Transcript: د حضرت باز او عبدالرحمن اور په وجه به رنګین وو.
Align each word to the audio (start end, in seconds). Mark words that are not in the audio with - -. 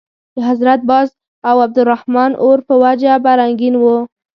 د 0.35 0.37
حضرت 0.49 0.79
باز 0.89 1.07
او 1.49 1.55
عبدالرحمن 1.65 2.31
اور 2.43 2.59
په 2.67 2.73
وجه 2.83 3.13
به 3.23 3.31
رنګین 3.41 3.75
وو. 3.81 3.97